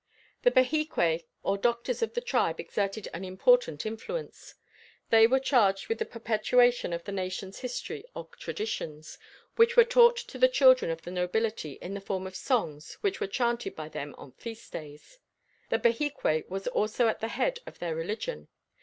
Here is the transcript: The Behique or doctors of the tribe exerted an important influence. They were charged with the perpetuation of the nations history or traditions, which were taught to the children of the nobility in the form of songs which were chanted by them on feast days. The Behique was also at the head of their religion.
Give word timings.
The 0.41 0.49
Behique 0.49 1.23
or 1.43 1.59
doctors 1.59 2.01
of 2.01 2.15
the 2.15 2.21
tribe 2.21 2.59
exerted 2.59 3.07
an 3.13 3.23
important 3.23 3.85
influence. 3.85 4.55
They 5.11 5.27
were 5.27 5.39
charged 5.39 5.89
with 5.89 5.99
the 5.99 6.07
perpetuation 6.07 6.91
of 6.91 7.03
the 7.03 7.11
nations 7.11 7.59
history 7.59 8.03
or 8.15 8.27
traditions, 8.39 9.19
which 9.57 9.77
were 9.77 9.83
taught 9.83 10.17
to 10.17 10.39
the 10.39 10.47
children 10.49 10.89
of 10.89 11.03
the 11.03 11.11
nobility 11.11 11.73
in 11.73 11.93
the 11.93 12.01
form 12.01 12.25
of 12.25 12.35
songs 12.35 12.95
which 13.01 13.21
were 13.21 13.27
chanted 13.27 13.75
by 13.75 13.89
them 13.89 14.15
on 14.17 14.31
feast 14.31 14.73
days. 14.73 15.19
The 15.69 15.77
Behique 15.77 16.49
was 16.49 16.65
also 16.69 17.07
at 17.07 17.19
the 17.19 17.27
head 17.27 17.59
of 17.67 17.77
their 17.77 17.93
religion. 17.95 18.47